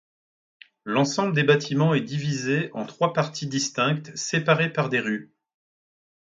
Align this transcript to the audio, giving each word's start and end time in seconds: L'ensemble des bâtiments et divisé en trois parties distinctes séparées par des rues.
L'ensemble 0.83 1.35
des 1.35 1.43
bâtiments 1.43 1.93
et 1.93 2.01
divisé 2.01 2.71
en 2.73 2.87
trois 2.87 3.13
parties 3.13 3.45
distinctes 3.45 4.09
séparées 4.15 4.73
par 4.73 4.89
des 4.89 4.99
rues. 4.99 5.31